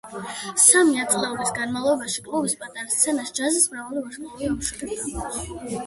[0.61, 5.35] სამი ათწლეულის განმავლობაში კლუბის პატარა სცენას ჯაზის მრავალი ვარსკვლავი ამშვენებდა.